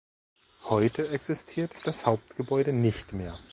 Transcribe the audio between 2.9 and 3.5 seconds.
mehr.